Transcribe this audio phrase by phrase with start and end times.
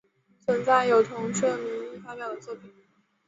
[0.47, 2.71] 存在有同社名义发表的作品。